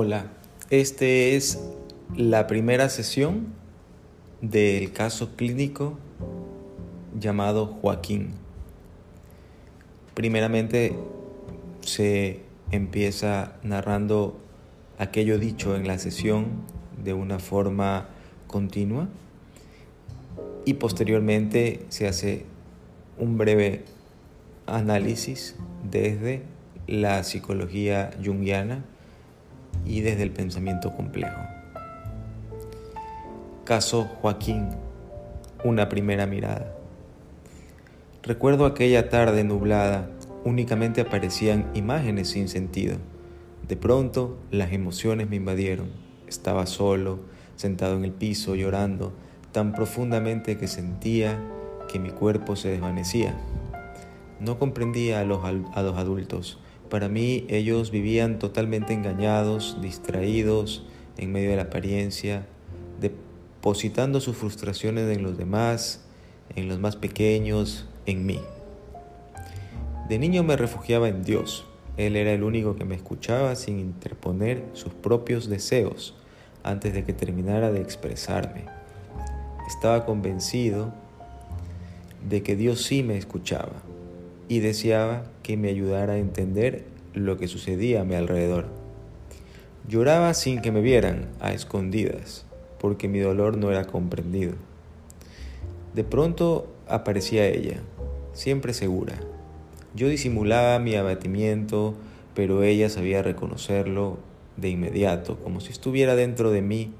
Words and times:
Hola, 0.00 0.26
este 0.70 1.34
es 1.34 1.58
la 2.14 2.46
primera 2.46 2.88
sesión 2.88 3.48
del 4.40 4.92
caso 4.92 5.34
clínico 5.34 5.98
llamado 7.18 7.66
Joaquín. 7.66 8.28
Primeramente 10.14 10.96
se 11.80 12.42
empieza 12.70 13.54
narrando 13.64 14.38
aquello 14.98 15.36
dicho 15.36 15.74
en 15.74 15.88
la 15.88 15.98
sesión 15.98 16.62
de 17.02 17.12
una 17.12 17.40
forma 17.40 18.06
continua 18.46 19.08
y 20.64 20.74
posteriormente 20.74 21.86
se 21.88 22.06
hace 22.06 22.44
un 23.18 23.36
breve 23.36 23.84
análisis 24.64 25.56
desde 25.90 26.44
la 26.86 27.24
psicología 27.24 28.12
junguiana 28.24 28.84
y 29.88 30.02
desde 30.02 30.22
el 30.22 30.30
pensamiento 30.30 30.94
complejo. 30.94 31.40
Caso 33.64 34.04
Joaquín, 34.20 34.68
una 35.64 35.88
primera 35.88 36.26
mirada. 36.26 36.74
Recuerdo 38.22 38.66
aquella 38.66 39.08
tarde 39.08 39.42
nublada, 39.44 40.10
únicamente 40.44 41.00
aparecían 41.00 41.70
imágenes 41.74 42.28
sin 42.28 42.48
sentido. 42.48 42.98
De 43.66 43.76
pronto 43.76 44.38
las 44.50 44.72
emociones 44.72 45.28
me 45.28 45.36
invadieron. 45.36 45.88
Estaba 46.26 46.66
solo, 46.66 47.20
sentado 47.56 47.96
en 47.96 48.04
el 48.04 48.12
piso, 48.12 48.54
llorando, 48.54 49.14
tan 49.52 49.72
profundamente 49.72 50.58
que 50.58 50.68
sentía 50.68 51.38
que 51.90 51.98
mi 51.98 52.10
cuerpo 52.10 52.56
se 52.56 52.68
desvanecía. 52.68 53.34
No 54.40 54.58
comprendía 54.58 55.20
a 55.20 55.24
los, 55.24 55.44
a 55.44 55.82
los 55.82 55.96
adultos, 55.96 56.60
para 56.88 57.08
mí 57.08 57.44
ellos 57.48 57.90
vivían 57.90 58.38
totalmente 58.38 58.92
engañados, 58.92 59.78
distraídos, 59.80 60.84
en 61.16 61.32
medio 61.32 61.50
de 61.50 61.56
la 61.56 61.62
apariencia, 61.64 62.46
depositando 63.00 64.20
sus 64.20 64.36
frustraciones 64.36 65.14
en 65.16 65.22
los 65.22 65.36
demás, 65.36 66.04
en 66.54 66.68
los 66.68 66.78
más 66.78 66.96
pequeños, 66.96 67.86
en 68.06 68.24
mí. 68.24 68.40
De 70.08 70.18
niño 70.18 70.42
me 70.42 70.56
refugiaba 70.56 71.08
en 71.08 71.22
Dios. 71.22 71.66
Él 71.96 72.16
era 72.16 72.32
el 72.32 72.42
único 72.44 72.76
que 72.76 72.84
me 72.84 72.94
escuchaba 72.94 73.54
sin 73.56 73.78
interponer 73.78 74.64
sus 74.72 74.94
propios 74.94 75.48
deseos 75.48 76.14
antes 76.62 76.94
de 76.94 77.04
que 77.04 77.12
terminara 77.12 77.72
de 77.72 77.80
expresarme. 77.80 78.64
Estaba 79.66 80.06
convencido 80.06 80.94
de 82.28 82.42
que 82.42 82.56
Dios 82.56 82.82
sí 82.82 83.02
me 83.02 83.18
escuchaba 83.18 83.82
y 84.48 84.60
deseaba 84.60 85.24
que 85.48 85.56
me 85.56 85.70
ayudara 85.70 86.12
a 86.12 86.18
entender 86.18 86.84
lo 87.14 87.38
que 87.38 87.48
sucedía 87.48 88.02
a 88.02 88.04
mi 88.04 88.14
alrededor. 88.14 88.66
Lloraba 89.88 90.34
sin 90.34 90.60
que 90.60 90.72
me 90.72 90.82
vieran, 90.82 91.28
a 91.40 91.54
escondidas, 91.54 92.44
porque 92.78 93.08
mi 93.08 93.18
dolor 93.18 93.56
no 93.56 93.70
era 93.70 93.86
comprendido. 93.86 94.52
De 95.94 96.04
pronto 96.04 96.70
aparecía 96.86 97.46
ella, 97.46 97.80
siempre 98.34 98.74
segura. 98.74 99.14
Yo 99.94 100.10
disimulaba 100.10 100.78
mi 100.80 100.96
abatimiento, 100.96 101.94
pero 102.34 102.62
ella 102.62 102.90
sabía 102.90 103.22
reconocerlo 103.22 104.18
de 104.58 104.68
inmediato, 104.68 105.38
como 105.38 105.60
si 105.60 105.72
estuviera 105.72 106.14
dentro 106.14 106.50
de 106.50 106.60
mí, 106.60 106.92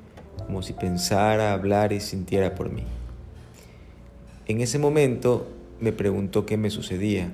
como 0.46 0.62
si 0.62 0.72
pensara, 0.72 1.52
hablara 1.52 1.94
y 1.94 2.00
sintiera 2.00 2.54
por 2.54 2.72
mí. 2.72 2.84
En 4.46 4.62
ese 4.62 4.78
momento 4.78 5.48
me 5.80 5.92
preguntó 5.92 6.46
qué 6.46 6.56
me 6.56 6.70
sucedía, 6.70 7.30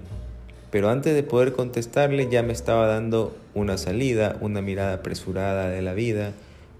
pero 0.75 0.91
antes 0.91 1.15
de 1.15 1.23
poder 1.23 1.53
contestarle 1.53 2.29
ya 2.29 2.43
me 2.43 2.53
estaba 2.53 2.89
dando 2.89 3.37
una 3.55 3.79
salida, 3.79 4.37
una 4.41 4.61
mirada 4.61 4.95
apresurada 4.95 5.69
de 5.69 5.81
la 5.83 5.95
vida, 5.95 6.33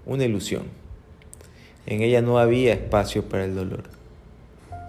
una 0.05 0.25
ilusión. 0.25 0.63
En 1.85 2.01
ella 2.01 2.21
no 2.21 2.37
había 2.37 2.73
espacio 2.73 3.23
para 3.29 3.45
el 3.45 3.55
dolor. 3.55 3.83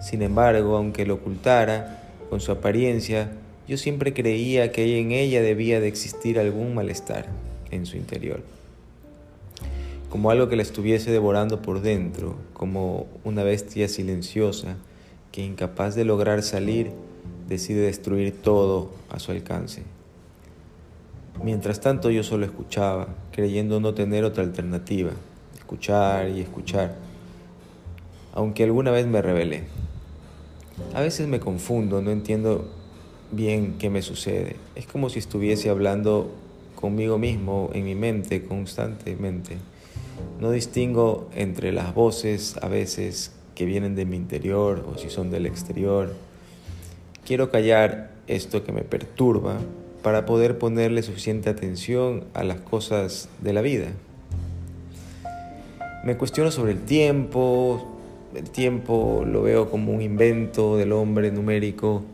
Sin 0.01 0.23
embargo, 0.23 0.75
aunque 0.75 1.05
lo 1.05 1.13
ocultara, 1.13 2.03
con 2.29 2.41
su 2.41 2.51
apariencia, 2.51 3.31
yo 3.65 3.77
siempre 3.77 4.13
creía 4.13 4.73
que 4.73 4.99
en 4.99 5.13
ella 5.13 5.41
debía 5.41 5.79
de 5.79 5.87
existir 5.87 6.37
algún 6.37 6.75
malestar 6.75 7.27
en 7.71 7.85
su 7.85 7.95
interior. 7.95 8.41
Como 10.09 10.31
algo 10.31 10.49
que 10.49 10.57
la 10.57 10.63
estuviese 10.63 11.11
devorando 11.11 11.61
por 11.61 11.79
dentro, 11.81 12.35
como 12.51 13.07
una 13.23 13.43
bestia 13.43 13.87
silenciosa 13.87 14.75
que 15.31 15.45
incapaz 15.45 15.95
de 15.95 16.03
lograr 16.03 16.43
salir, 16.43 16.91
decide 17.47 17.81
destruir 17.81 18.41
todo 18.41 18.91
a 19.09 19.19
su 19.19 19.31
alcance. 19.31 19.83
Mientras 21.43 21.81
tanto 21.81 22.09
yo 22.09 22.23
solo 22.23 22.45
escuchaba, 22.45 23.09
creyendo 23.31 23.79
no 23.79 23.93
tener 23.93 24.23
otra 24.23 24.43
alternativa, 24.43 25.11
escuchar 25.55 26.29
y 26.29 26.41
escuchar, 26.41 26.95
aunque 28.33 28.63
alguna 28.63 28.91
vez 28.91 29.05
me 29.07 29.21
rebelé. 29.21 29.63
A 30.93 31.01
veces 31.01 31.27
me 31.27 31.39
confundo, 31.39 32.01
no 32.01 32.11
entiendo 32.11 32.67
bien 33.31 33.75
qué 33.77 33.89
me 33.89 34.01
sucede. 34.01 34.55
Es 34.75 34.87
como 34.87 35.09
si 35.09 35.19
estuviese 35.19 35.69
hablando 35.69 36.31
conmigo 36.75 37.17
mismo 37.17 37.69
en 37.73 37.85
mi 37.85 37.95
mente 37.95 38.43
constantemente. 38.43 39.57
No 40.39 40.51
distingo 40.51 41.29
entre 41.35 41.71
las 41.71 41.93
voces 41.93 42.57
a 42.61 42.67
veces 42.67 43.31
que 43.55 43.65
vienen 43.65 43.95
de 43.95 44.05
mi 44.05 44.15
interior 44.15 44.85
o 44.87 44.97
si 44.97 45.09
son 45.09 45.31
del 45.31 45.45
exterior. 45.45 46.13
Quiero 47.27 47.51
callar 47.51 48.09
esto 48.27 48.63
que 48.63 48.71
me 48.71 48.83
perturba 48.83 49.57
para 50.01 50.25
poder 50.25 50.57
ponerle 50.57 51.03
suficiente 51.03 51.49
atención 51.49 52.23
a 52.33 52.45
las 52.45 52.61
cosas 52.61 53.27
de 53.41 53.51
la 53.51 53.59
vida. 53.59 53.87
Me 56.05 56.15
cuestiono 56.15 56.51
sobre 56.51 56.71
el 56.71 56.79
tiempo, 56.79 57.85
el 58.33 58.49
tiempo 58.49 59.25
lo 59.27 59.41
veo 59.41 59.69
como 59.69 59.91
un 59.91 60.01
invento 60.01 60.77
del 60.77 60.93
hombre 60.93 61.29
numérico. 61.29 62.05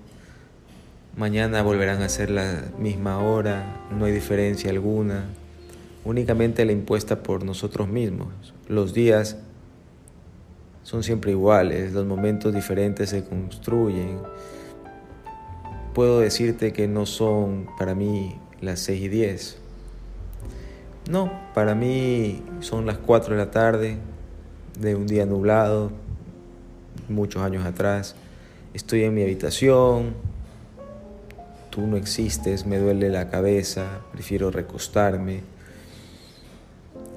Mañana 1.16 1.62
volverán 1.62 2.01
a 2.01 2.09
ser 2.09 2.31
la 2.31 2.63
misma 2.80 3.19
hora, 3.19 3.85
no 3.95 4.06
hay 4.06 4.13
diferencia 4.13 4.72
alguna, 4.72 5.25
únicamente 6.06 6.66
la 6.66 6.72
impuesta 6.72 7.22
por 7.22 7.45
nosotros 7.45 7.88
mismos. 7.88 8.30
Los 8.68 8.95
días 8.95 9.38
son 10.81 11.03
siempre 11.03 11.30
iguales, 11.30 11.94
los 11.94 12.07
momentos 12.07 12.51
diferentes 12.51 13.12
se 13.12 13.24
construyen. 13.24 14.18
Puedo 15.94 16.20
decirte 16.20 16.74
que 16.74 16.88
no 16.88 17.06
son 17.06 17.68
para 17.78 17.94
mí 17.96 18.36
las 18.62 18.80
6 18.80 19.02
y 19.02 19.08
10. 19.09 19.58
No, 21.09 21.31
para 21.54 21.76
mí 21.76 22.44
son 22.62 22.86
las 22.86 22.98
4 22.98 23.36
de 23.36 23.40
la 23.40 23.52
tarde 23.52 23.98
de 24.80 24.96
un 24.96 25.06
día 25.06 25.26
nublado, 25.26 25.92
muchos 27.09 27.44
años 27.44 27.66
atrás. 27.66 28.16
Estoy 28.74 29.04
en 29.04 29.14
mi 29.14 29.22
habitación, 29.22 30.14
tú 31.70 31.81
no 31.81 31.98
existes, 31.98 32.66
me 32.66 32.80
duele 32.80 33.10
la 33.10 33.30
cabeza, 33.30 34.02
prefiero 34.12 34.50
recostarme. 34.50 35.42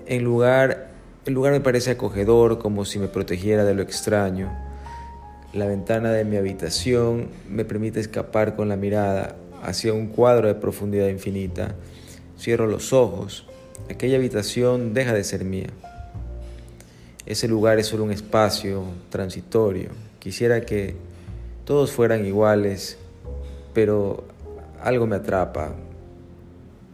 En 0.06 0.24
lugar 0.24 0.96
el 1.26 1.34
lugar 1.34 1.52
me 1.52 1.60
parece 1.60 1.90
acogedor, 1.90 2.60
como 2.60 2.84
si 2.84 3.00
me 3.00 3.08
protegiera 3.08 3.64
de 3.64 3.74
lo 3.74 3.82
extraño. 3.82 4.65
La 5.56 5.64
ventana 5.64 6.12
de 6.12 6.26
mi 6.26 6.36
habitación 6.36 7.28
me 7.48 7.64
permite 7.64 7.98
escapar 7.98 8.56
con 8.56 8.68
la 8.68 8.76
mirada 8.76 9.36
hacia 9.62 9.94
un 9.94 10.08
cuadro 10.08 10.48
de 10.48 10.54
profundidad 10.54 11.08
infinita. 11.08 11.74
Cierro 12.38 12.66
los 12.66 12.92
ojos. 12.92 13.46
Aquella 13.88 14.18
habitación 14.18 14.92
deja 14.92 15.14
de 15.14 15.24
ser 15.24 15.46
mía. 15.46 15.68
Ese 17.24 17.48
lugar 17.48 17.78
es 17.78 17.86
solo 17.86 18.04
un 18.04 18.12
espacio 18.12 18.84
transitorio. 19.08 19.88
Quisiera 20.18 20.60
que 20.60 20.94
todos 21.64 21.90
fueran 21.90 22.26
iguales, 22.26 22.98
pero 23.72 24.24
algo 24.82 25.06
me 25.06 25.16
atrapa. 25.16 25.72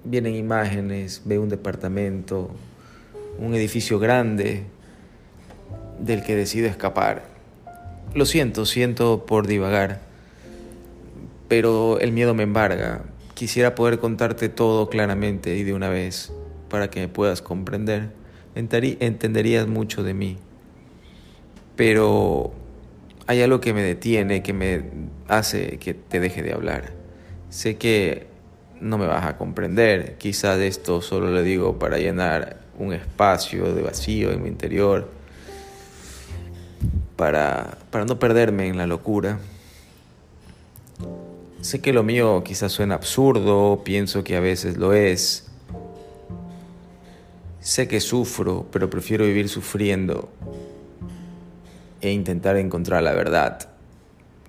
Vienen 0.04 0.36
imágenes, 0.36 1.22
veo 1.24 1.42
un 1.42 1.48
departamento, 1.48 2.48
un 3.40 3.56
edificio 3.56 3.98
grande 3.98 4.62
del 5.98 6.22
que 6.22 6.36
decido 6.36 6.68
escapar. 6.68 7.32
Lo 8.14 8.26
siento, 8.26 8.66
siento 8.66 9.24
por 9.24 9.46
divagar, 9.46 10.00
pero 11.48 11.98
el 11.98 12.12
miedo 12.12 12.34
me 12.34 12.42
embarga. 12.42 13.04
Quisiera 13.32 13.74
poder 13.74 14.00
contarte 14.00 14.50
todo 14.50 14.90
claramente 14.90 15.56
y 15.56 15.62
de 15.62 15.72
una 15.72 15.88
vez 15.88 16.30
para 16.68 16.90
que 16.90 17.00
me 17.00 17.08
puedas 17.08 17.40
comprender. 17.40 18.10
Entenderías 18.54 19.66
mucho 19.66 20.02
de 20.02 20.12
mí. 20.12 20.36
Pero 21.74 22.52
hay 23.26 23.40
algo 23.40 23.62
que 23.62 23.72
me 23.72 23.82
detiene, 23.82 24.42
que 24.42 24.52
me 24.52 24.82
hace 25.28 25.78
que 25.78 25.94
te 25.94 26.20
deje 26.20 26.42
de 26.42 26.52
hablar. 26.52 26.92
Sé 27.48 27.78
que 27.78 28.26
no 28.78 28.98
me 28.98 29.06
vas 29.06 29.24
a 29.24 29.38
comprender. 29.38 30.18
Quizás 30.18 30.58
esto 30.58 31.00
solo 31.00 31.30
lo 31.30 31.42
digo 31.42 31.78
para 31.78 31.96
llenar 31.96 32.58
un 32.78 32.92
espacio 32.92 33.72
de 33.72 33.80
vacío 33.80 34.32
en 34.32 34.42
mi 34.42 34.48
interior 34.48 35.21
para, 37.16 37.78
para 37.90 38.04
no 38.04 38.18
perderme 38.18 38.68
en 38.68 38.78
la 38.78 38.86
locura. 38.86 39.38
Sé 41.60 41.80
que 41.80 41.92
lo 41.92 42.02
mío 42.02 42.42
quizás 42.44 42.72
suena 42.72 42.96
absurdo, 42.96 43.82
pienso 43.84 44.24
que 44.24 44.36
a 44.36 44.40
veces 44.40 44.76
lo 44.76 44.92
es. 44.92 45.46
Sé 47.60 47.86
que 47.86 48.00
sufro, 48.00 48.66
pero 48.72 48.90
prefiero 48.90 49.24
vivir 49.24 49.48
sufriendo 49.48 50.28
e 52.00 52.10
intentar 52.10 52.56
encontrar 52.56 53.02
la 53.04 53.12
verdad. 53.12 53.68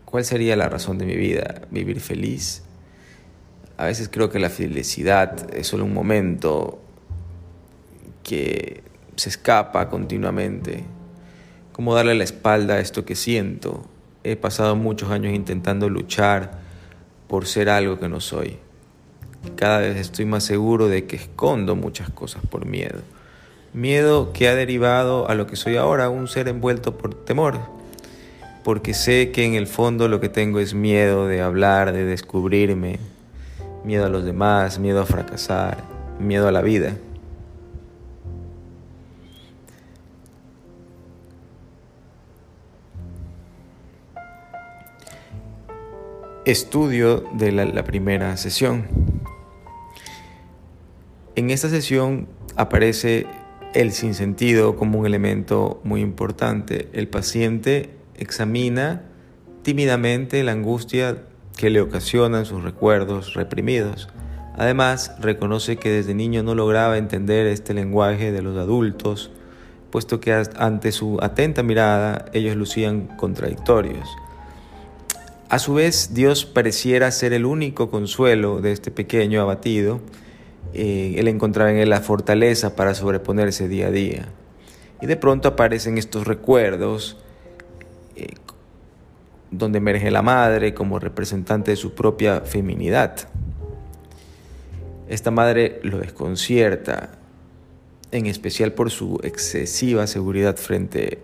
¿Cuál 0.06 0.26
sería 0.26 0.56
la 0.56 0.70
razón 0.70 0.98
de 0.98 1.06
mi 1.06 1.16
vida? 1.16 1.62
¿Vivir 1.70 2.02
feliz? 2.02 2.64
A 3.78 3.86
veces 3.86 4.10
creo 4.10 4.30
que 4.30 4.40
la 4.40 4.50
felicidad 4.50 5.54
es 5.54 5.68
solo 5.68 5.86
un 5.86 5.94
momento 5.94 6.82
que 8.24 8.84
se 9.16 9.30
escapa 9.30 9.90
continuamente. 9.90 10.84
¿Cómo 11.74 11.96
darle 11.96 12.14
la 12.14 12.24
espalda 12.24 12.76
a 12.76 12.80
esto 12.80 13.04
que 13.04 13.16
siento? 13.16 13.84
He 14.24 14.36
pasado 14.36 14.76
muchos 14.76 15.10
años 15.10 15.34
intentando 15.34 15.90
luchar 15.90 16.60
por 17.28 17.48
ser 17.48 17.68
algo 17.68 18.00
que 18.00 18.08
no 18.08 18.22
soy. 18.22 18.60
Cada 19.56 19.80
vez 19.80 19.98
estoy 19.98 20.26
más 20.26 20.44
seguro 20.44 20.88
de 20.88 21.06
que 21.06 21.16
escondo 21.16 21.76
muchas 21.76 22.12
cosas 22.12 22.44
por 22.46 22.68
miedo. 22.68 23.00
Miedo 23.74 24.34
que 24.34 24.48
ha 24.48 24.54
derivado 24.54 25.28
a 25.28 25.34
lo 25.34 25.48
que 25.48 25.56
soy 25.56 25.76
ahora, 25.76 26.10
un 26.10 26.28
ser 26.28 26.48
envuelto 26.48 26.96
por 26.96 27.16
temor. 27.26 27.58
Porque 28.64 28.94
sé 28.94 29.32
que 29.32 29.44
en 29.44 29.56
el 29.56 29.66
fondo 29.66 30.08
lo 30.08 30.22
que 30.22 30.30
tengo 30.30 30.60
es 30.60 30.76
miedo 30.76 31.26
de 31.26 31.42
hablar, 31.42 31.92
de 31.92 32.06
descubrirme, 32.06 33.00
miedo 33.84 34.06
a 34.06 34.10
los 34.10 34.24
demás, 34.26 34.78
miedo 34.78 35.02
a 35.02 35.08
fracasar, 35.08 35.84
miedo 36.20 36.48
a 36.48 36.52
la 36.52 36.62
vida. 36.62 36.98
Estudio 46.46 47.24
de 47.36 47.54
la, 47.54 47.86
primera 47.86 48.36
sesión. 48.36 48.86
En 51.38 51.52
esta 51.52 51.70
sesión 51.70 52.28
aparece 52.58 53.28
el 53.74 53.94
sinsentido 53.94 54.76
como 54.76 55.00
un 55.00 55.06
elemento 55.06 55.80
muy 55.86 56.02
importante. 56.02 56.90
El 56.92 57.08
paciente 57.08 57.92
examina 58.18 59.04
tímidamente 59.62 60.44
la 60.44 60.52
angustia 60.52 61.24
que 61.56 61.70
le 61.70 61.80
ocasionan 61.80 62.46
sus 62.46 62.62
recuerdos 62.62 63.36
reprimidos. 63.36 64.10
Además, 64.58 65.16
reconoce 65.22 65.78
que 65.78 65.92
desde 65.92 66.14
niño 66.14 66.44
no 66.44 66.56
lograba 66.56 66.98
entender 66.98 67.48
este 67.48 67.74
lenguaje 67.74 68.34
de 68.34 68.42
los 68.42 68.58
adultos, 68.58 69.32
puesto 69.92 70.20
que 70.20 70.34
ante 70.34 70.92
su 70.92 71.20
atenta 71.22 71.64
mirada 71.64 72.26
ellos 72.34 72.58
lucían 72.58 73.08
contradictorios. 73.16 74.10
A 75.50 75.60
su 75.60 75.76
vez, 75.76 76.14
Dios 76.14 76.46
pareciera 76.46 77.12
ser 77.12 77.34
el 77.34 77.46
único 77.46 77.90
consuelo 77.90 78.62
de 78.62 78.72
este 78.72 78.92
pequeño 78.92 79.42
abatido, 79.42 80.02
eh, 80.74 81.16
él 81.18 81.28
encontraba 81.28 81.72
en 81.72 81.78
él 81.78 81.90
la 81.90 82.02
fortaleza 82.02 82.76
para 82.76 82.96
sobreponerse 82.96 83.68
día 83.68 83.88
a 83.88 83.92
día. 83.92 84.28
Y 85.02 85.06
de 85.06 85.18
pronto 85.18 85.50
aparecen 85.50 85.98
estos 85.98 86.26
recuerdos 86.26 87.18
eh, 88.16 88.28
donde 89.52 89.78
emerge 89.78 90.10
la 90.10 90.22
madre 90.22 90.74
como 90.74 90.98
representante 90.98 91.72
de 91.72 91.78
su 91.78 91.94
propia 91.94 92.42
feminidad. 92.42 93.28
Esta 95.08 95.30
madre 95.30 95.80
lo 95.84 96.00
desconcierta, 96.00 97.12
en 98.12 98.26
especial 98.26 98.74
por 98.74 98.90
su 98.90 99.20
excesiva 99.24 100.08
seguridad 100.08 100.56
frente 100.58 101.20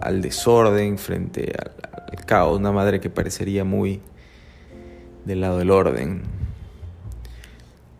al 0.00 0.22
desorden, 0.22 0.98
frente 0.98 1.52
al, 1.58 2.24
caos, 2.26 2.58
una 2.58 2.72
madre 2.72 3.00
que 3.00 3.10
parecería 3.10 3.64
muy 3.64 4.00
del 5.24 5.40
lado 5.40 5.58
del 5.58 5.70
orden. 5.70 6.22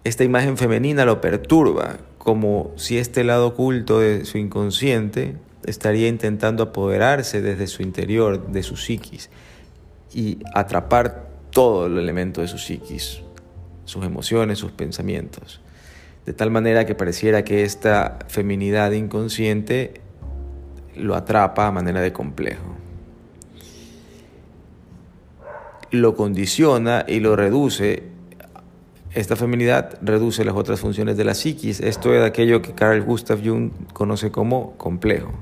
Esta 0.04 0.24
imagen 0.24 0.56
femenina 0.56 1.04
lo 1.04 1.20
perturba, 1.20 1.98
como 2.18 2.72
si 2.76 2.98
este 2.98 3.24
lado 3.24 3.48
oculto 3.48 4.00
de 4.00 4.24
su 4.24 4.38
inconsciente 4.38 5.36
estaría 5.64 6.08
intentando 6.08 6.64
apoderarse 6.64 7.42
desde 7.42 7.66
su 7.66 7.82
interior, 7.82 8.48
de 8.48 8.62
su 8.62 8.76
psiquis, 8.76 9.30
y 10.12 10.38
atrapar 10.54 11.28
todo 11.50 11.86
el 11.86 11.98
elemento 11.98 12.40
de 12.40 12.48
su 12.48 12.58
psiquis, 12.58 13.22
sus 13.84 14.04
emociones, 14.04 14.58
sus 14.58 14.72
pensamientos, 14.72 15.60
de 16.26 16.32
tal 16.32 16.50
manera 16.50 16.86
que 16.86 16.94
pareciera 16.94 17.44
que 17.44 17.64
esta 17.64 18.18
feminidad 18.28 18.92
inconsciente 18.92 20.00
lo 20.96 21.14
atrapa 21.14 21.66
a 21.66 21.72
manera 21.72 22.00
de 22.00 22.12
complejo. 22.12 22.76
Lo 25.90 26.14
condiciona 26.14 27.04
y 27.08 27.20
lo 27.20 27.34
reduce 27.36 28.10
esta 29.12 29.34
feminidad 29.34 29.98
reduce 30.02 30.44
las 30.44 30.54
otras 30.54 30.78
funciones 30.78 31.16
de 31.16 31.24
la 31.24 31.34
psiquis. 31.34 31.80
Esto 31.80 32.14
es 32.14 32.22
aquello 32.22 32.62
que 32.62 32.72
Carl 32.72 33.02
Gustav 33.02 33.40
Jung 33.44 33.70
conoce 33.92 34.30
como 34.30 34.76
complejo. 34.76 35.32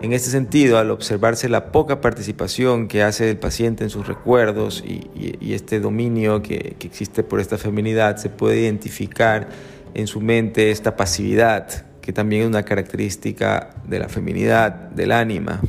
En 0.00 0.12
este 0.12 0.30
sentido, 0.30 0.78
al 0.78 0.92
observarse 0.92 1.48
la 1.48 1.72
poca 1.72 2.00
participación 2.00 2.86
que 2.86 3.02
hace 3.02 3.28
el 3.28 3.36
paciente 3.36 3.82
en 3.84 3.90
sus 3.90 4.06
recuerdos 4.06 4.82
y, 4.86 5.52
este 5.52 5.80
dominio 5.80 6.40
que, 6.40 6.76
que, 6.78 6.86
existe 6.86 7.22
por 7.22 7.40
esta 7.40 7.58
feminidad, 7.58 8.16
se 8.16 8.30
puede 8.30 8.60
identificar 8.60 9.48
en 9.92 10.06
su 10.06 10.20
mente 10.20 10.70
esta 10.70 10.96
pasividad, 10.96 11.84
que 12.00 12.12
también 12.12 12.42
es 12.42 12.48
una 12.48 12.64
característica 12.64 13.70
de 13.86 13.98
la 13.98 14.08
feminidad, 14.08 14.72
del 14.90 15.12
ánima. 15.12 15.60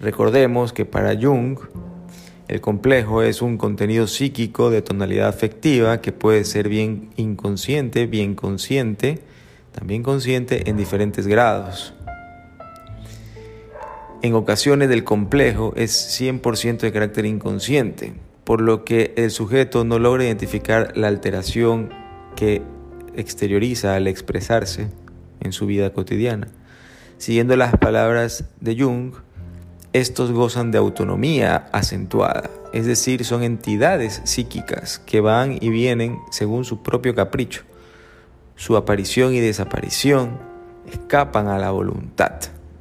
Recordemos 0.00 0.72
que 0.72 0.84
para 0.84 1.18
Jung, 1.20 1.58
el 2.48 2.60
complejo 2.60 3.22
es 3.22 3.42
un 3.42 3.58
contenido 3.58 4.06
psíquico 4.06 4.70
de 4.70 4.82
tonalidad 4.82 5.28
afectiva 5.28 6.00
que 6.00 6.12
puede 6.12 6.44
ser 6.44 6.68
bien 6.68 7.10
inconsciente, 7.16 8.06
bien 8.06 8.34
consciente, 8.34 9.20
también 9.72 10.02
consciente 10.02 10.70
en 10.70 10.76
diferentes 10.76 11.26
grados. 11.26 11.92
En 14.22 14.34
ocasiones 14.34 14.90
el 14.90 15.04
complejo 15.04 15.72
es 15.76 16.20
100% 16.20 16.78
de 16.78 16.92
carácter 16.92 17.26
inconsciente, 17.26 18.14
por 18.44 18.60
lo 18.60 18.84
que 18.84 19.12
el 19.16 19.30
sujeto 19.30 19.84
no 19.84 19.98
logra 19.98 20.24
identificar 20.24 20.96
la 20.96 21.08
alteración 21.08 21.90
que 22.36 22.62
exterioriza 23.16 23.94
al 23.94 24.06
expresarse 24.06 24.88
en 25.40 25.52
su 25.52 25.66
vida 25.66 25.92
cotidiana. 25.92 26.48
Siguiendo 27.18 27.56
las 27.56 27.76
palabras 27.76 28.44
de 28.60 28.76
Jung, 28.78 29.14
estos 29.92 30.32
gozan 30.32 30.70
de 30.70 30.78
autonomía 30.78 31.68
acentuada, 31.72 32.50
es 32.72 32.86
decir, 32.86 33.24
son 33.24 33.42
entidades 33.42 34.20
psíquicas 34.24 34.98
que 34.98 35.20
van 35.20 35.56
y 35.60 35.70
vienen 35.70 36.18
según 36.30 36.64
su 36.64 36.82
propio 36.82 37.14
capricho. 37.14 37.62
Su 38.56 38.76
aparición 38.76 39.34
y 39.34 39.40
desaparición 39.40 40.38
escapan 40.92 41.48
a 41.48 41.58
la 41.58 41.70
voluntad, 41.70 42.32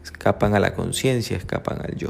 escapan 0.04 0.56
a 0.56 0.60
la 0.60 0.74
conciencia, 0.74 1.38
escapan 1.38 1.80
al 1.82 1.96
yo. 1.96 2.10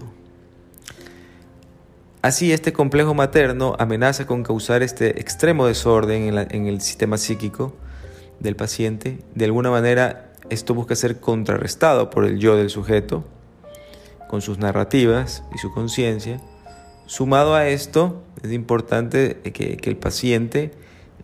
Así, 2.25 2.51
este 2.51 2.73
complejo 2.73 3.13
materno 3.13 3.75
amenaza 3.77 4.25
con 4.25 4.41
causar 4.41 4.81
este 4.81 5.19
extremo 5.21 5.67
desorden 5.67 6.35
en, 6.49 6.65
el 6.65 6.81
sistema 6.81 7.19
psíquico 7.19 7.75
del 8.39 8.55
paciente. 8.55 9.19
De 9.33 9.45
alguna 9.45 9.71
manera, 9.71 10.31
esto 10.49 10.73
busca 10.73 10.95
ser 10.95 11.19
contrarrestado 11.19 12.09
por 12.09 12.25
el 12.25 12.39
yo 12.39 12.55
del 12.55 12.69
sujeto, 12.69 13.23
con 14.27 14.41
sus 14.41 14.57
narrativas 14.57 15.43
y 15.53 15.57
su 15.57 15.71
conciencia. 15.73 16.39
Sumado 17.05 17.55
a 17.55 17.67
esto, 17.67 18.23
es 18.43 18.51
importante 18.51 19.37
que, 19.53 19.79
el 19.83 19.97
paciente, 19.97 20.71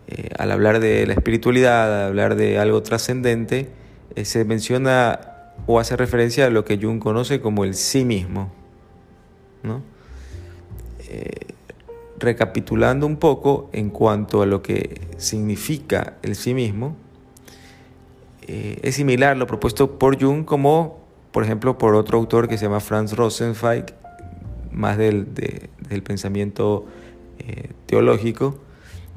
eh, 0.08 0.28
al 0.38 0.50
hablar 0.52 0.80
de 0.80 1.06
la 1.06 1.14
espiritualidad, 1.14 2.02
al 2.02 2.08
hablar 2.08 2.36
de 2.36 2.58
algo 2.58 2.82
trascendente, 2.82 3.68
eh, 4.14 4.24
se 4.24 4.44
menciona 4.44 5.20
o 5.66 5.78
hace 5.78 5.96
referencia 5.96 6.46
a 6.46 6.50
lo 6.50 6.64
que 6.64 6.78
Jung 6.78 6.98
conoce 6.98 7.40
como 7.40 7.64
el 7.64 7.74
sí 7.74 8.04
mismo. 8.04 8.52
Eh, 11.08 11.54
recapitulando 12.18 13.06
un 13.06 13.16
poco 13.16 13.68
en 13.72 13.90
cuanto 13.90 14.42
a 14.42 14.46
lo 14.46 14.62
que 14.62 15.00
significa 15.18 16.14
el 16.22 16.36
sí 16.36 16.54
mismo, 16.54 16.96
es 18.46 18.94
similar 18.94 19.36
lo 19.36 19.46
propuesto 19.46 19.98
por 19.98 20.20
Jung 20.20 20.44
como 20.44 21.02
por 21.32 21.44
ejemplo, 21.44 21.78
por 21.78 21.94
otro 21.94 22.18
autor 22.18 22.46
que 22.46 22.58
se 22.58 22.66
llama 22.66 22.80
Franz 22.80 23.16
Rosenzweig, 23.16 23.86
más 24.70 24.98
del, 24.98 25.26
pensamiento 26.04 26.86
eh, 27.38 27.70
teológico, 27.86 28.58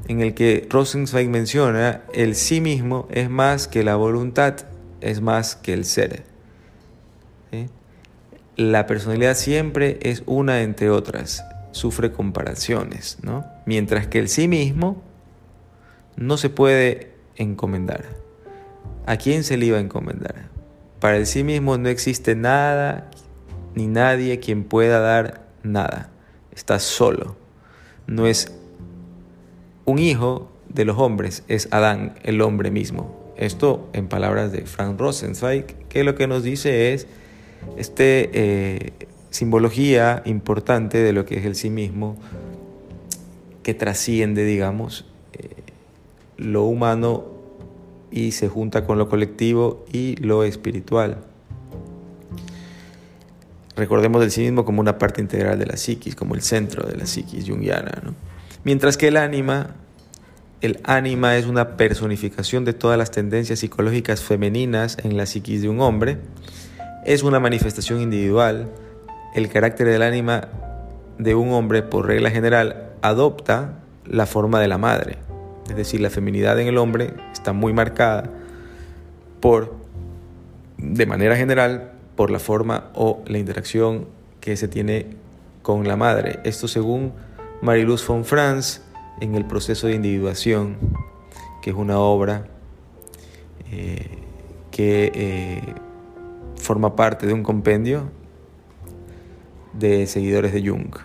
en 0.07 0.21
el 0.21 0.33
que 0.33 0.65
Rosenzweig 0.69 1.29
menciona 1.29 2.01
el 2.13 2.35
sí 2.35 2.61
mismo 2.61 3.07
es 3.11 3.29
más 3.29 3.67
que 3.67 3.83
la 3.83 3.95
voluntad, 3.95 4.55
es 5.01 5.21
más 5.21 5.55
que 5.55 5.73
el 5.73 5.85
ser. 5.85 6.23
La 8.55 8.85
personalidad 8.85 9.35
siempre 9.35 9.99
es 10.01 10.23
una 10.25 10.61
entre 10.61 10.89
otras, 10.89 11.43
sufre 11.71 12.13
comparaciones, 12.13 13.17
¿no? 13.21 13.45
mientras 13.65 14.07
que 14.07 14.19
el 14.19 14.29
sí 14.29 14.47
mismo 14.47 15.03
no 16.15 16.37
se 16.37 16.49
puede 16.49 17.11
encomendar. 17.35 18.24
¿A 19.05 19.17
quién 19.17 19.43
se 19.43 19.57
le 19.57 19.67
iba 19.67 19.77
a 19.77 19.81
encomendar? 19.81 20.49
Para 20.99 21.17
el 21.17 21.27
sí 21.27 21.43
mismo 21.43 21.77
no 21.77 21.89
existe 21.89 22.35
nada 22.35 23.11
ni 23.75 23.87
nadie 23.87 24.39
quien 24.39 24.63
pueda 24.63 24.99
dar 24.99 25.47
nada. 25.61 26.09
Está 26.51 26.79
solo. 26.79 27.35
No 28.07 28.25
es 28.25 28.51
un 29.85 29.99
hijo 29.99 30.51
de 30.69 30.85
los 30.85 30.97
hombres, 30.97 31.43
es 31.47 31.67
Adán, 31.71 32.15
el 32.23 32.41
hombre 32.41 32.71
mismo. 32.71 33.33
Esto 33.37 33.89
en 33.93 34.07
palabras 34.07 34.51
de 34.51 34.65
Frank 34.65 34.99
Rosenzweig, 34.99 35.65
que 35.87 36.03
lo 36.03 36.15
que 36.15 36.27
nos 36.27 36.43
dice 36.43 36.93
es 36.93 37.07
este 37.77 38.29
eh, 38.33 38.93
simbología 39.29 40.23
importante 40.25 40.97
de 40.99 41.13
lo 41.13 41.25
que 41.25 41.37
es 41.37 41.45
el 41.45 41.55
sí 41.55 41.69
mismo, 41.69 42.17
que 43.61 43.73
trasciende, 43.73 44.45
digamos, 44.45 45.05
eh, 45.33 45.49
lo 46.37 46.63
humano 46.63 47.34
y 48.11 48.31
se 48.31 48.47
junta 48.47 48.85
con 48.85 48.97
lo 48.97 49.09
colectivo 49.09 49.85
y 49.91 50.15
lo 50.17 50.43
espiritual. 50.43 51.17
Recordemos 53.75 54.21
del 54.21 54.31
sí 54.31 54.41
mismo 54.41 54.63
como 54.63 54.79
una 54.79 54.97
parte 54.97 55.21
integral 55.21 55.59
de 55.59 55.65
la 55.65 55.75
psiquis, 55.75 56.15
como 56.15 56.35
el 56.35 56.41
centro 56.41 56.87
de 56.87 56.95
la 56.95 57.05
psiquis 57.05 57.49
junguiana. 57.49 57.91
Mientras 58.63 58.95
que 58.95 59.09
el 59.09 59.17
ánima, 59.17 59.75
el 60.61 60.79
ánima 60.85 61.35
es 61.35 61.45
una 61.45 61.75
personificación 61.75 62.63
de 62.63 62.73
todas 62.73 62.97
las 62.97 63.11
tendencias 63.11 63.59
psicológicas 63.59 64.21
femeninas 64.21 64.97
en 65.03 65.17
la 65.17 65.25
psiquis 65.25 65.61
de 65.61 65.69
un 65.69 65.81
hombre, 65.81 66.19
es 67.05 67.21
una 67.23 67.39
manifestación 67.39 68.01
individual, 68.01 68.69
el 69.35 69.49
carácter 69.49 69.87
del 69.87 70.01
ánima 70.01 70.47
de 71.17 71.35
un 71.35 71.51
hombre, 71.51 71.83
por 71.83 72.07
regla 72.07 72.31
general, 72.31 72.93
adopta 73.01 73.79
la 74.05 74.25
forma 74.25 74.59
de 74.59 74.67
la 74.67 74.77
madre. 74.77 75.17
Es 75.69 75.75
decir, 75.75 75.99
la 75.99 76.09
feminidad 76.09 76.59
en 76.59 76.67
el 76.67 76.77
hombre 76.77 77.13
está 77.45 77.53
muy 77.53 77.73
marcada 77.73 78.23
por, 79.39 79.75
de 80.79 81.05
manera 81.05 81.35
general, 81.35 81.91
por 82.15 82.31
la 82.31 82.39
forma 82.39 82.89
o 82.95 83.21
la 83.27 83.37
interacción 83.37 84.07
que 84.39 84.57
se 84.57 84.67
tiene 84.67 85.15
con 85.61 85.87
la 85.87 85.95
madre. 85.95 86.39
Esto 86.43 86.67
según 86.67 87.13
Mariluz 87.61 88.07
von 88.07 88.25
Franz 88.25 88.81
en 89.21 89.35
el 89.35 89.45
proceso 89.45 89.85
de 89.85 89.93
individuación, 89.93 90.77
que 91.61 91.69
es 91.69 91.75
una 91.75 91.99
obra 91.99 92.47
eh, 93.71 94.17
que 94.71 95.11
eh, 95.13 95.61
forma 96.55 96.95
parte 96.95 97.27
de 97.27 97.33
un 97.33 97.43
compendio 97.43 98.09
de 99.73 100.07
seguidores 100.07 100.51
de 100.51 100.67
Jung. 100.67 100.95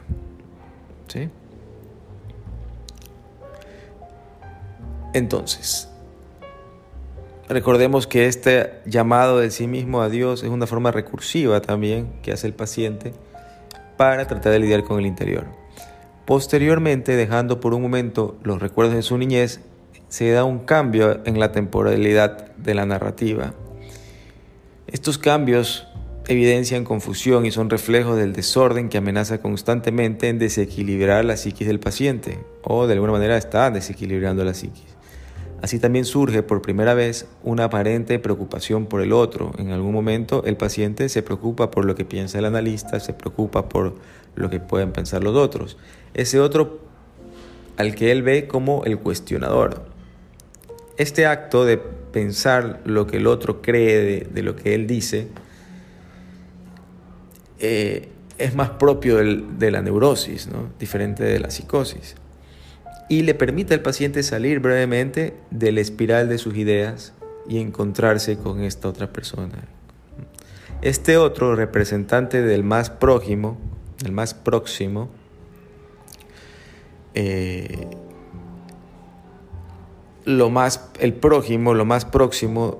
¿Sí? 1.06 1.28
Entonces, 5.12 5.89
recordemos 7.50 8.06
que 8.06 8.26
este 8.26 8.74
llamado 8.86 9.38
de 9.38 9.50
sí 9.50 9.66
mismo 9.66 10.02
a 10.02 10.08
Dios 10.08 10.44
es 10.44 10.50
una 10.50 10.66
forma 10.66 10.92
recursiva 10.92 11.60
también 11.60 12.08
que 12.22 12.32
hace 12.32 12.46
el 12.46 12.54
paciente 12.54 13.12
para 13.96 14.26
tratar 14.26 14.52
de 14.52 14.60
lidiar 14.60 14.84
con 14.84 15.00
el 15.00 15.06
interior. 15.06 15.46
Posteriormente, 16.26 17.16
dejando 17.16 17.58
por 17.58 17.74
un 17.74 17.82
momento 17.82 18.38
los 18.44 18.62
recuerdos 18.62 18.94
de 18.94 19.02
su 19.02 19.18
niñez, 19.18 19.60
se 20.08 20.30
da 20.30 20.44
un 20.44 20.60
cambio 20.60 21.20
en 21.24 21.40
la 21.40 21.50
temporalidad 21.50 22.54
de 22.56 22.74
la 22.74 22.86
narrativa. 22.86 23.52
Estos 24.86 25.18
cambios 25.18 25.88
evidencian 26.28 26.84
confusión 26.84 27.46
y 27.46 27.50
son 27.50 27.68
reflejos 27.68 28.16
del 28.16 28.32
desorden 28.32 28.88
que 28.88 28.98
amenaza 28.98 29.40
constantemente 29.40 30.28
en 30.28 30.38
desequilibrar 30.38 31.24
la 31.24 31.36
psiquis 31.36 31.66
del 31.66 31.80
paciente, 31.80 32.38
o 32.62 32.86
de 32.86 32.92
alguna 32.92 33.12
manera 33.12 33.36
está 33.36 33.70
desequilibrando 33.72 34.44
la 34.44 34.54
psiquis. 34.54 34.99
Así 35.62 35.78
también 35.78 36.06
surge 36.06 36.42
por 36.42 36.62
primera 36.62 36.94
vez 36.94 37.26
una 37.42 37.64
aparente 37.64 38.18
preocupación 38.18 38.86
por 38.86 39.02
el 39.02 39.12
otro. 39.12 39.52
En 39.58 39.72
algún 39.72 39.92
momento 39.92 40.42
el 40.46 40.56
paciente 40.56 41.08
se 41.10 41.22
preocupa 41.22 41.70
por 41.70 41.84
lo 41.84 41.94
que 41.94 42.06
piensa 42.06 42.38
el 42.38 42.46
analista, 42.46 42.98
se 42.98 43.12
preocupa 43.12 43.68
por 43.68 43.94
lo 44.36 44.48
que 44.48 44.58
pueden 44.58 44.92
pensar 44.92 45.22
los 45.22 45.36
otros. 45.36 45.76
Ese 46.14 46.40
otro 46.40 46.80
al 47.76 47.94
que 47.94 48.10
él 48.10 48.22
ve 48.22 48.46
como 48.46 48.84
el 48.84 48.98
cuestionador. 48.98 49.84
Este 50.96 51.26
acto 51.26 51.64
de 51.64 51.78
pensar 51.78 52.80
lo 52.84 53.06
que 53.06 53.18
el 53.18 53.26
otro 53.26 53.60
cree 53.60 54.28
de, 54.30 54.42
lo 54.42 54.56
que 54.56 54.74
él 54.74 54.86
dice 54.86 55.28
eh, 57.58 58.08
es 58.38 58.54
más 58.54 58.70
propio 58.70 59.18
de 59.18 59.70
la 59.70 59.82
neurosis, 59.82 60.48
¿no? 60.48 60.70
diferente 60.78 61.22
de 61.22 61.38
la 61.38 61.50
psicosis 61.50 62.16
y 63.10 63.22
le 63.22 63.34
permite 63.34 63.74
al 63.74 63.80
paciente 63.80 64.22
salir 64.22 64.60
brevemente 64.60 65.34
de 65.50 65.72
la 65.72 65.80
espiral 65.80 66.28
de 66.28 66.38
sus 66.38 66.56
ideas 66.56 67.12
y 67.48 67.58
encontrarse 67.58 68.38
con 68.38 68.62
esta 68.62 68.88
otra 68.88 69.12
persona. 69.12 69.64
Este 70.80 71.16
otro 71.16 71.56
representante 71.56 72.40
del 72.40 72.62
más 72.62 72.88
prójimo, 72.88 73.58
el 74.04 74.12
más 74.12 74.32
próximo, 74.32 75.10
eh, 77.14 77.88
lo 80.24 80.48
más, 80.50 80.88
el 81.00 81.12
prójimo, 81.12 81.74
lo 81.74 81.84
más 81.84 82.04
próximo, 82.04 82.78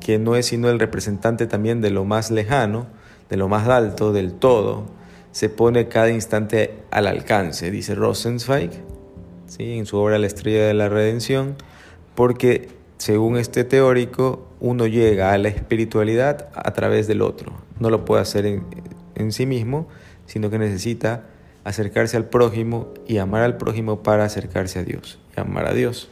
que 0.00 0.20
no 0.20 0.36
es 0.36 0.46
sino 0.46 0.70
el 0.70 0.78
representante 0.78 1.48
también 1.48 1.80
de 1.80 1.90
lo 1.90 2.04
más 2.04 2.30
lejano, 2.30 2.86
de 3.28 3.36
lo 3.36 3.48
más 3.48 3.66
alto, 3.66 4.12
del 4.12 4.34
todo, 4.34 4.84
se 5.32 5.48
pone 5.48 5.88
cada 5.88 6.10
instante 6.10 6.84
al 6.92 7.08
alcance, 7.08 7.72
dice 7.72 7.96
Rosenzweig 7.96 8.91
en 9.58 9.86
su 9.86 9.96
obra 9.96 10.18
La 10.18 10.26
estrella 10.26 10.66
de 10.66 10.74
la 10.74 10.88
redención, 10.88 11.56
porque 12.14 12.68
según 12.98 13.36
este 13.36 13.64
teórico, 13.64 14.46
uno 14.60 14.86
llega 14.86 15.32
a 15.32 15.38
la 15.38 15.48
espiritualidad 15.48 16.48
a 16.54 16.72
través 16.72 17.08
del 17.08 17.22
otro. 17.22 17.52
No 17.80 17.90
lo 17.90 18.04
puede 18.04 18.22
hacer 18.22 18.46
en, 18.46 19.32
sí 19.32 19.46
mismo, 19.46 19.88
sino 20.26 20.50
que 20.50 20.58
necesita 20.58 21.24
acercarse 21.64 22.16
al 22.16 22.26
prójimo 22.26 22.94
y 23.06 23.18
amar 23.18 23.42
al 23.42 23.56
prójimo 23.56 24.02
para 24.02 24.24
acercarse 24.24 24.78
a 24.78 24.84
Dios, 24.84 25.18
y 25.36 25.40
amar 25.40 25.66
a 25.66 25.74
Dios, 25.74 26.08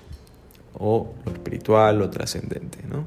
o 0.78 1.12
lo 1.24 1.32
espiritual, 1.32 1.98
lo 1.98 2.10
trascendente. 2.10 2.78
¿no? 2.88 3.04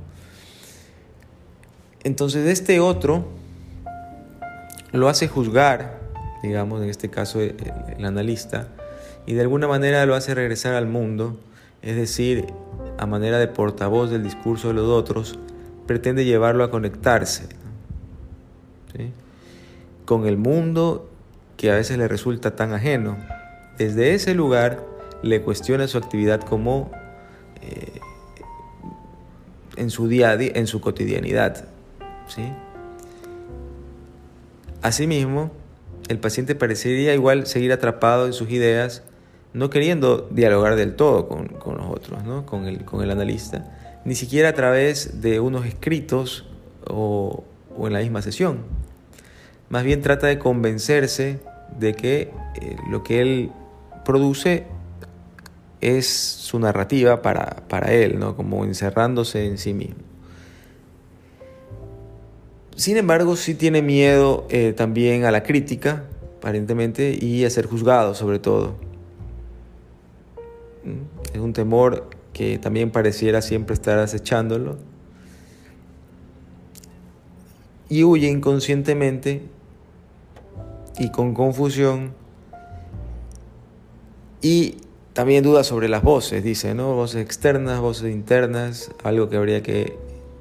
Entonces 2.04 2.48
este 2.48 2.80
otro 2.80 3.26
lo 4.92 5.10
hace 5.10 5.28
juzgar, 5.28 6.00
digamos, 6.42 6.82
en 6.82 6.90
este 6.90 7.10
caso 7.10 7.42
el 7.42 8.06
analista, 8.06 8.68
y 9.26 9.34
de 9.34 9.42
alguna 9.42 9.68
manera 9.68 10.06
lo 10.06 10.16
hace 10.16 10.36
regresar 10.36 10.74
al 10.74 10.88
mundo, 10.88 11.38
es 11.82 11.96
decir, 11.96 12.48
a 12.98 13.06
manera 13.06 13.40
de 13.40 13.48
portavoz 13.48 14.10
del 14.10 14.24
discurso 14.24 14.70
de 14.70 14.76
los 14.76 14.90
otros, 14.90 15.40
pretende 15.88 16.26
llevarlo 16.26 16.64
a 16.64 16.72
conectarse 16.72 17.48
con 20.06 20.28
el 20.28 20.38
mundo 20.38 21.10
que 21.58 21.72
a 21.72 21.76
veces 21.76 21.98
le 21.98 22.08
resulta 22.08 22.56
tan 22.56 22.74
ajeno. 22.74 23.18
Desde 23.78 24.14
ese 24.14 24.36
lugar 24.36 24.86
le 25.22 25.42
cuestiona 25.42 25.88
su 25.88 25.98
actividad 25.98 26.42
como 26.42 26.92
eh, 27.62 28.00
en 29.78 29.90
su 29.90 30.08
día 30.08 30.32
a 30.32 30.38
día, 30.38 30.52
en 30.56 30.68
su 30.68 30.82
cotidianidad. 30.82 31.66
Asimismo, 34.82 35.52
el 36.10 36.20
paciente 36.20 36.56
parecería 36.56 37.14
igual 37.14 37.48
seguir 37.48 37.72
atrapado 37.72 38.26
en 38.26 38.34
sus 38.34 38.50
ideas 38.50 39.04
no 39.54 39.70
queriendo 39.70 40.28
dialogar 40.32 40.76
del 40.76 40.96
todo 40.96 41.28
con, 41.28 41.78
los 41.78 41.86
otros, 41.88 42.24
¿no? 42.24 42.46
con, 42.46 42.66
el, 42.66 42.84
con 42.86 43.04
el 43.04 43.12
analista, 43.12 43.72
ni 44.06 44.16
siquiera 44.16 44.50
a 44.50 44.54
través 44.54 45.22
de 45.22 45.40
unos 45.40 45.66
escritos 45.66 46.46
o, 46.90 47.44
en 47.78 47.94
la 47.94 48.00
misma 48.00 48.22
sesión. 48.22 48.60
Más 49.70 49.84
bien 49.84 50.02
trata 50.02 50.28
de 50.28 50.40
convencerse 50.40 51.40
de 51.80 51.94
que 51.94 52.32
eh, 52.62 52.76
lo 52.90 53.04
que 53.04 53.22
él 53.22 53.52
produce 54.04 54.66
es 55.82 56.08
su 56.08 56.60
narrativa 56.60 57.22
para, 57.22 57.64
para 57.68 57.94
él, 57.94 58.20
¿no? 58.20 58.36
como 58.36 58.64
encerrándose 58.64 59.46
en 59.46 59.58
sí 59.58 59.74
mismo. 59.74 60.14
Sin 62.76 62.98
embargo, 62.98 63.36
sí 63.36 63.54
tiene 63.54 63.82
miedo 63.82 64.48
eh, 64.50 64.74
también 64.76 65.26
a 65.26 65.32
la 65.32 65.44
crítica, 65.44 66.06
aparentemente, 66.38 67.18
y 67.20 67.46
a 67.46 67.50
ser 67.50 67.68
juzgado 67.68 68.16
sobre 68.16 68.40
todo. 68.40 68.76
Es 71.34 71.40
un 71.40 71.54
temor 71.54 72.10
que 72.34 72.58
también 72.58 72.92
pareciera 72.92 73.42
siempre 73.42 73.74
estar 73.74 74.00
acechándolo. 74.00 74.78
Y 77.90 78.04
huye 78.04 78.28
inconscientemente 78.28 79.44
y 80.98 81.10
con 81.12 81.34
confusión. 81.34 82.14
Y 84.42 84.78
también 85.14 85.44
duda 85.44 85.64
sobre 85.64 85.88
las 85.88 86.04
voces, 86.04 86.44
dice, 86.44 86.74
¿no? 86.74 86.96
Voces 86.96 87.22
externas, 87.22 87.80
voces 87.80 88.12
internas, 88.12 88.92
algo 89.04 89.30
que 89.30 89.38
habría 89.38 89.62
que 89.62 89.96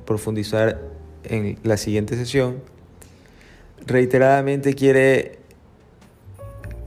profundizar 0.07 0.81
en 1.25 1.59
la 1.63 1.77
siguiente 1.77 2.17
sesión. 2.17 2.57
Reiteradamente 3.87 4.75
quiere 4.75 5.42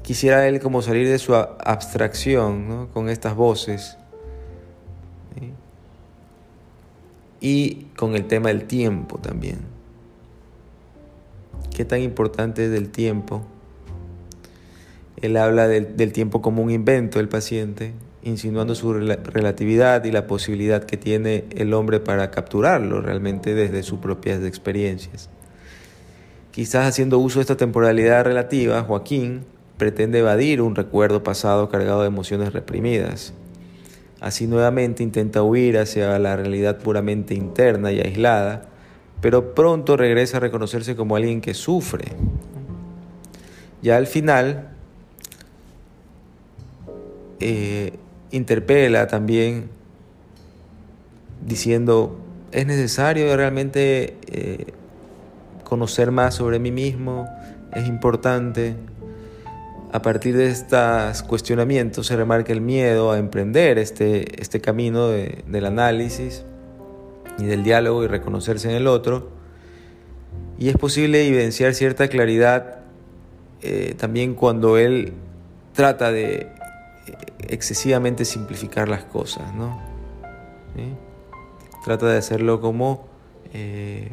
quisiera 0.06 0.48
él 0.48 0.60
como 0.60 0.84
salir 0.84 1.10
de 1.10 1.18
su 1.18 1.34
abstracción 1.34 2.88
con 2.94 3.10
estas 3.10 3.36
voces 3.36 3.98
y 7.42 7.88
con 7.98 8.16
el 8.16 8.26
tema 8.26 8.50
del 8.50 8.66
tiempo 8.66 9.18
también. 9.18 9.58
¿Qué 11.76 11.86
tan 11.86 12.02
importante 12.02 12.68
es 12.68 12.72
el 12.74 12.90
tiempo? 12.90 13.48
Él 15.22 15.38
habla 15.38 15.68
del, 15.68 16.12
tiempo 16.14 16.40
como 16.40 16.62
un 16.62 16.70
invento 16.70 17.18
del 17.18 17.28
paciente 17.28 17.94
insinuando 18.22 18.76
su 18.76 18.94
relatividad 18.94 20.04
y 20.04 20.12
la 20.12 20.28
posibilidad 20.28 20.84
que 20.84 20.98
tiene 20.98 21.46
el 21.56 21.74
hombre 21.74 22.00
para 22.00 22.30
capturarlo 22.30 23.02
realmente 23.02 23.56
desde 23.56 23.82
sus 23.82 24.00
propias 24.00 24.44
experiencias. 24.44 25.30
Quizás 26.52 26.88
haciendo 26.88 27.18
uso 27.18 27.40
de 27.40 27.42
esta 27.42 27.58
temporalidad 27.58 28.24
relativa, 28.24 28.84
Joaquín 28.84 29.55
pretende 29.78 30.20
evadir 30.20 30.62
un 30.62 30.76
recuerdo 30.76 31.24
pasado 31.24 31.70
cargado 31.70 32.02
de 32.02 32.08
emociones 32.08 32.54
reprimidas. 32.54 33.34
Así 34.22 34.48
nuevamente 34.48 35.04
intenta 35.04 35.44
huir 35.44 35.78
hacia 35.78 36.18
la 36.20 36.36
realidad 36.36 36.80
puramente 36.80 37.36
interna 37.36 37.92
y 37.92 38.00
aislada, 38.00 38.70
pero 39.22 39.54
pronto 39.54 39.98
regresa 39.98 40.38
a 40.38 40.40
reconocerse 40.40 40.96
como 40.96 41.16
alguien 41.16 41.42
que 41.42 41.54
sufre. 41.54 42.06
Ya 43.82 43.98
al 43.98 44.08
final, 44.08 44.70
eh, 47.40 47.94
interpela 48.32 49.08
también 49.08 49.70
diciendo, 51.46 52.18
¿es 52.52 52.66
necesario 52.66 53.36
realmente 53.36 54.18
eh, 54.28 54.74
conocer 55.64 56.12
más 56.12 56.36
sobre 56.36 56.58
mí 56.60 56.72
mismo? 56.72 57.28
¿Es 57.74 57.88
importante? 57.88 58.76
A 59.96 60.02
partir 60.02 60.36
de 60.36 60.48
estos 60.48 61.24
cuestionamientos 61.24 62.08
se 62.08 62.18
remarca 62.18 62.52
el 62.52 62.60
miedo 62.60 63.14
a 63.14 63.18
emprender 63.18 63.78
este, 63.78 64.42
este 64.42 64.60
camino 64.60 65.08
del 65.08 65.66
análisis 65.66 66.44
y 67.40 67.46
del 67.46 67.64
diálogo 67.64 68.04
y 68.04 68.08
reconocerse 68.08 68.70
en 68.70 68.76
el 68.76 68.88
otro. 68.88 69.30
Y 70.60 70.68
es 70.68 70.76
posible 70.76 71.26
evidenciar 71.26 71.74
cierta 71.74 72.10
claridad 72.10 72.80
eh, 73.62 73.96
también 73.98 74.36
cuando 74.36 74.78
él 74.78 75.14
trata 75.72 76.12
de 76.12 76.50
excesivamente 77.48 78.26
simplificar 78.26 78.90
las 78.90 79.06
cosas, 79.06 79.54
¿no? 79.54 79.80
Trata 81.86 82.08
de 82.08 82.18
hacerlo 82.18 82.60
como 82.60 83.08
eh, 83.54 84.12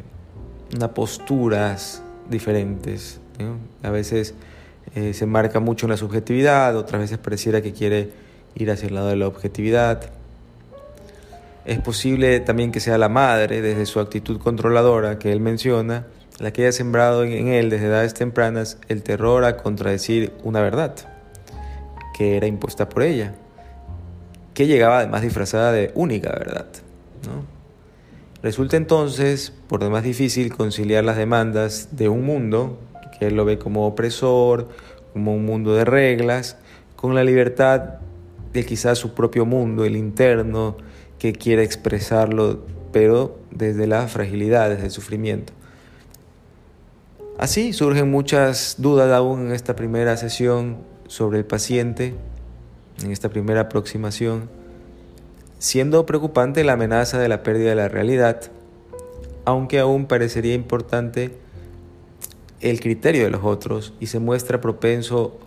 posturas 0.93 2.03
diferentes. 2.29 3.19
A 3.83 3.89
veces 3.89 4.33
eh, 4.95 5.13
se 5.13 5.25
marca 5.25 5.59
mucho 5.59 5.85
en 5.85 5.91
la 5.91 5.97
subjetividad, 5.97 6.75
otras 6.75 7.01
veces 7.01 7.17
pareciera 7.17 7.61
que 7.61 7.73
quiere 7.73 8.11
ir 8.55 8.69
hacia 8.71 8.87
el 8.87 8.95
lado 8.95 9.07
de 9.07 9.15
la 9.15 9.27
objetividad. 9.27 10.11
Es 11.65 11.79
posible 11.79 12.39
también 12.41 12.71
que 12.71 12.79
sea 12.79 12.97
la 12.97 13.09
madre, 13.09 13.61
desde 13.61 13.85
su 13.85 13.99
actitud 13.99 14.39
controladora 14.39 15.17
que 15.17 15.31
él 15.31 15.39
menciona, 15.39 16.05
la 16.39 16.51
que 16.51 16.63
haya 16.63 16.71
sembrado 16.71 17.23
en 17.23 17.47
él 17.47 17.69
desde 17.69 17.87
edades 17.87 18.13
tempranas 18.13 18.77
el 18.89 19.03
terror 19.03 19.45
a 19.45 19.57
contradecir 19.57 20.33
una 20.43 20.61
verdad 20.61 20.93
que 22.13 22.37
era 22.37 22.47
impuesta 22.47 22.87
por 22.87 23.03
ella, 23.03 23.33
que 24.53 24.67
llegaba 24.67 24.99
además 24.99 25.23
disfrazada 25.23 25.71
de 25.71 25.91
única 25.95 26.29
verdad. 26.29 26.67
Resulta 28.41 28.77
entonces 28.77 29.53
por 29.67 29.81
demás 29.81 30.03
difícil 30.03 30.53
conciliar 30.53 31.03
las 31.03 31.17
demandas 31.17 31.89
de 31.91 32.09
un 32.09 32.25
mundo 32.25 32.77
que 33.17 33.27
él 33.27 33.35
lo 33.35 33.45
ve 33.45 33.57
como 33.57 33.87
opresor, 33.87 34.69
como 35.13 35.33
un 35.33 35.45
mundo 35.45 35.73
de 35.75 35.85
reglas, 35.85 36.57
con 36.95 37.15
la 37.15 37.23
libertad 37.23 37.95
de 38.53 38.65
quizás 38.65 38.97
su 38.97 39.13
propio 39.13 39.45
mundo, 39.45 39.85
el 39.85 39.95
interno, 39.95 40.77
que 41.19 41.33
quiere 41.33 41.63
expresarlo, 41.63 42.65
pero 42.91 43.39
desde 43.51 43.87
la 43.87 44.07
fragilidad, 44.07 44.69
desde 44.69 44.85
el 44.85 44.91
sufrimiento. 44.91 45.53
Así 47.37 47.73
surgen 47.73 48.11
muchas 48.11 48.75
dudas 48.77 49.11
aún 49.11 49.47
en 49.47 49.51
esta 49.53 49.75
primera 49.75 50.17
sesión 50.17 50.77
sobre 51.07 51.39
el 51.39 51.45
paciente 51.45 52.13
en 53.01 53.11
esta 53.11 53.29
primera 53.29 53.61
aproximación, 53.61 54.49
siendo 55.59 56.05
preocupante 56.05 56.63
la 56.63 56.73
amenaza 56.73 57.19
de 57.19 57.27
la 57.27 57.43
pérdida 57.43 57.69
de 57.69 57.75
la 57.75 57.87
realidad, 57.87 58.41
aunque 59.45 59.79
aún 59.79 60.05
parecería 60.05 60.53
importante 60.53 61.35
el 62.63 62.79
criterio 62.79 63.25
de 63.25 63.29
los 63.29 63.43
otros 63.43 63.93
y 63.99 64.07
se 64.07 64.19
muestra 64.19 64.61
propenso 64.61 65.37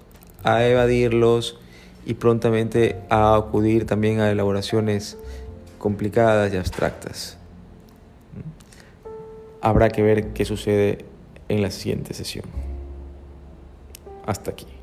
a 0.45 0.65
evadirlos 0.65 1.59
y 2.05 2.15
prontamente 2.15 2.97
a 3.09 3.35
acudir 3.35 3.87
también 3.87 4.21
a 4.21 4.31
elaboraciones 4.31 5.19
complicadas 5.79 6.53
y 6.53 6.57
abstractas. 6.57 7.39
Habrá 9.63 9.89
que 9.89 10.03
ver 10.03 10.29
qué 10.35 10.45
sucede 10.45 11.07
en 11.49 11.63
la 11.63 11.71
siguiente 11.71 12.13
sesión. 12.13 12.45
Hasta 14.27 14.51
aquí. 14.51 14.76